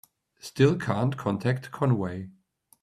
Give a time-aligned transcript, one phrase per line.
[0.39, 2.31] Still can't contact Conway.